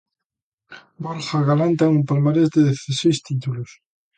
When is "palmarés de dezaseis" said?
2.09-3.17